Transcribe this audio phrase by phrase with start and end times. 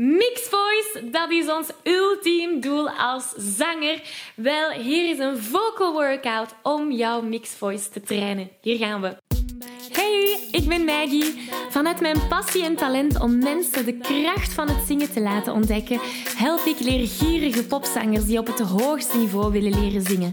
[0.00, 4.02] Mixed voice, dat is ons ultiem doel als zanger.
[4.34, 8.50] Wel, hier is een vocal workout om jouw mixed voice te trainen.
[8.60, 9.16] Hier gaan we.
[9.92, 11.50] Hey, ik ben Maggie.
[11.70, 16.00] Vanuit mijn passie en talent om mensen de kracht van het zingen te laten ontdekken,
[16.36, 20.32] help ik leergierige popzangers die op het hoogste niveau willen leren zingen.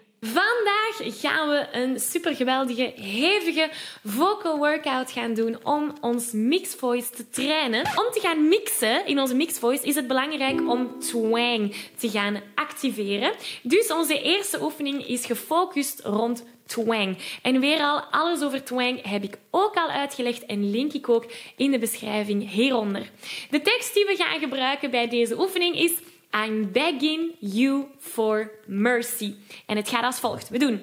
[0.25, 3.69] Vandaag gaan we een super geweldige, hevige
[4.03, 7.79] vocal workout gaan doen om ons mixed voice te trainen.
[7.79, 12.41] Om te gaan mixen in onze mixed voice is het belangrijk om twang te gaan
[12.55, 13.33] activeren.
[13.63, 17.17] Dus onze eerste oefening is gefocust rond twang.
[17.41, 21.25] En weer al, alles over twang heb ik ook al uitgelegd en link ik ook
[21.55, 23.09] in de beschrijving hieronder.
[23.49, 25.93] De tekst die we gaan gebruiken bij deze oefening is
[26.31, 29.35] I'm begging you for mercy.
[29.65, 30.49] En het gaat als volgt.
[30.49, 30.81] We doen.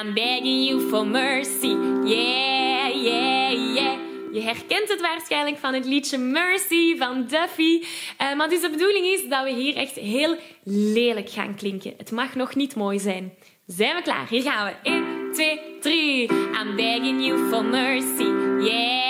[0.00, 1.76] I'm begging you for mercy.
[2.04, 3.98] Yeah, yeah, yeah.
[4.32, 7.82] Je herkent het waarschijnlijk van het liedje Mercy van Duffy.
[8.22, 11.94] Uh, maar dus de bedoeling is dat we hier echt heel lelijk gaan klinken.
[11.96, 13.32] Het mag nog niet mooi zijn.
[13.66, 14.28] Zijn we klaar?
[14.28, 14.90] Hier gaan we.
[14.90, 16.22] 1, 2, 3.
[16.30, 18.28] I'm begging you for mercy.
[18.68, 19.05] Yeah.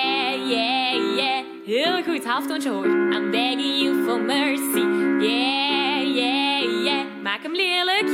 [1.67, 2.85] Heel goed, halftoontje hoog.
[2.85, 4.85] I'm begging you for mercy.
[5.21, 7.05] Yeah, yeah, yeah.
[7.23, 8.09] Maak hem lelijk.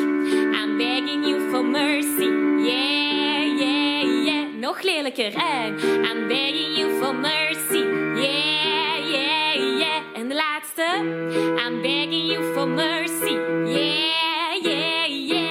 [0.54, 2.30] I'm begging you for mercy.
[2.68, 4.46] Yeah, yeah, yeah.
[4.58, 5.34] Nog lelijker.
[5.34, 7.84] En I'm begging you for mercy.
[8.14, 10.02] Yeah, yeah, yeah.
[10.14, 10.86] En de laatste.
[11.66, 13.36] I'm begging you for mercy.
[13.66, 15.42] Yeah, yeah, yeah.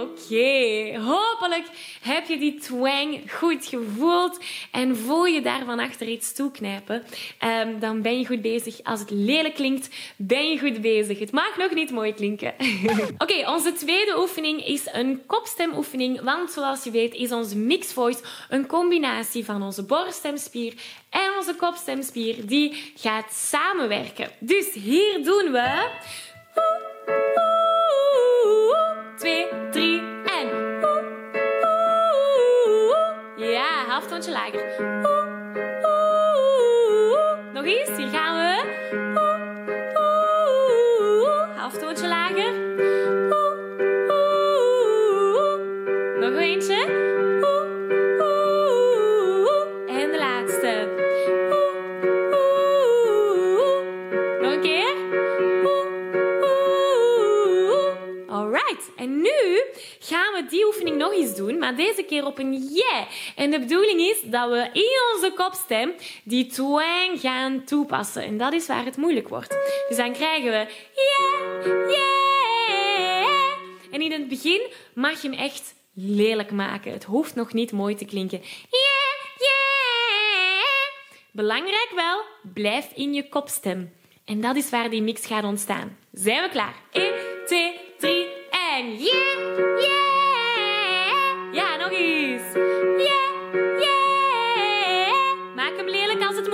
[0.00, 1.66] Oké, hopelijk
[2.08, 4.38] heb je die twang goed gevoeld
[4.70, 7.02] en voel je daarvan achter iets toeknijpen.
[7.44, 8.82] Um, dan ben je goed bezig.
[8.82, 11.18] Als het lelijk klinkt, ben je goed bezig.
[11.18, 12.54] Het mag nog niet mooi klinken.
[13.18, 18.20] Oké, onze tweede oefening is een kopstemoefening, want zoals je weet is onze mixed voice
[18.48, 20.74] een combinatie van onze borststemspier
[21.10, 24.30] en onze kopstemspier die gaat samenwerken.
[24.38, 25.88] Dus hier doen we
[29.18, 29.46] twee,
[33.98, 34.64] halftoontje lager.
[34.78, 35.88] Oeh,
[37.10, 39.07] oeh, Nog eens, hier gaan we.
[61.38, 63.06] Doen, maar deze keer op een yeah.
[63.36, 65.92] En de bedoeling is dat we in onze kopstem
[66.24, 68.22] die twang gaan toepassen.
[68.22, 69.56] En dat is waar het moeilijk wordt.
[69.88, 72.28] Dus dan krijgen we yeah, yeah.
[73.90, 74.60] En in het begin
[74.94, 76.92] mag je hem echt lelijk maken.
[76.92, 78.38] Het hoeft nog niet mooi te klinken.
[78.70, 80.64] Yeah, yeah.
[81.32, 82.22] Belangrijk wel,
[82.54, 83.92] blijf in je kopstem.
[84.24, 85.96] En dat is waar die mix gaat ontstaan.
[86.12, 86.74] Zijn we klaar?
[86.92, 87.12] 1,
[87.46, 89.97] 2, 3 en yeah, yeah.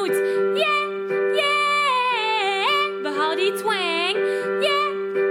[0.04, 0.16] Moet.
[0.56, 0.84] Yeah,
[1.34, 3.02] yeah.
[3.02, 4.16] Behoud die twang.
[4.60, 4.90] Yeah,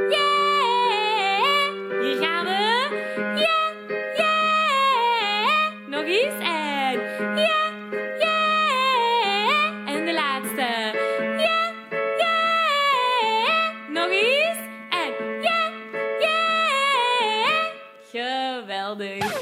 [0.09, 1.69] yeah.
[2.01, 2.89] Hier gaan we.
[3.35, 3.69] Yeah,
[4.15, 5.71] yeah.
[5.87, 6.99] Nog eens en
[7.35, 7.71] yeah,
[8.19, 9.87] yeah.
[9.95, 10.91] En de laatste.
[11.37, 11.71] Yeah,
[12.17, 13.89] yeah.
[13.89, 14.57] Nog eens
[14.89, 15.73] en yeah,
[16.19, 17.65] yeah.
[18.11, 19.41] Geweldig.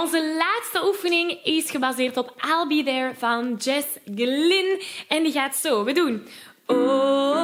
[0.00, 4.80] Onze laatste oefening is gebaseerd op I'll Be There van Jess Glynn.
[5.08, 5.84] En die gaat zo.
[5.84, 6.26] We doen...
[6.66, 7.37] Oh,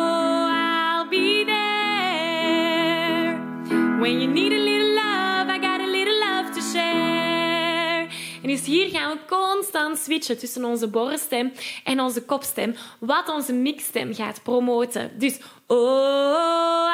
[8.65, 11.53] dus hier gaan we constant switchen tussen onze borststem
[11.85, 12.75] en onze kopstem.
[13.01, 15.11] Wat onze mixstem gaat promoten.
[15.19, 15.39] Dus...
[15.67, 16.89] Oh,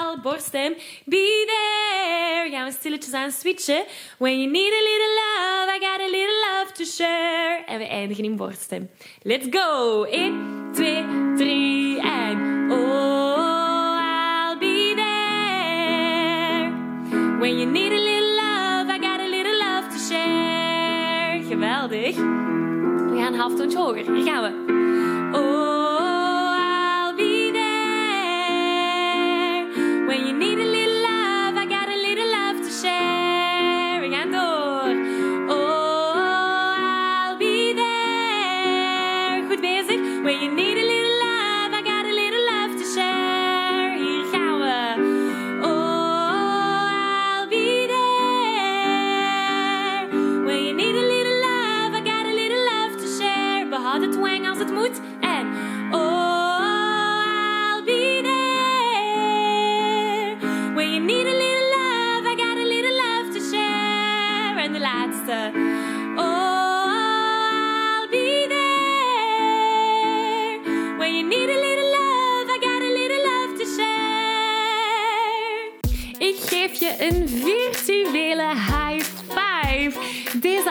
[0.00, 0.74] I'll borststem.
[1.04, 2.50] Be there.
[2.50, 3.84] Gaan we stilletjes aan switchen.
[4.18, 7.64] When you need a little love, I got a little love to share.
[7.66, 8.90] En we eindigen in borststem.
[9.22, 10.02] Let's go.
[10.02, 11.04] 1, 2,
[11.36, 11.49] 3
[23.70, 24.14] gaan een halftoontje hoger.
[24.14, 24.69] Hier gaan we.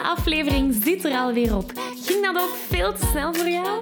[0.09, 1.71] Aflevering zit er alweer op.
[2.05, 3.81] Ging dat ook veel te snel voor jou?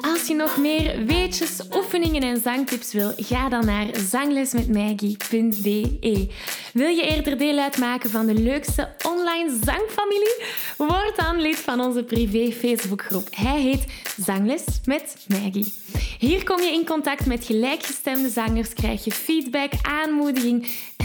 [0.00, 6.28] Als je nog meer weetjes, oefeningen en zangtips wil, ga dan naar zanglesmetmaggie.be.
[6.72, 10.42] Wil je eerder deel uitmaken van de leukste online zangfamilie?
[10.76, 13.28] Word dan lid van onze privé Facebookgroep.
[13.30, 13.86] Hij heet
[14.16, 15.72] Zangles met Maggie.
[16.18, 20.66] Hier kom je in contact met gelijkgestemde zangers, krijg je feedback, aanmoediging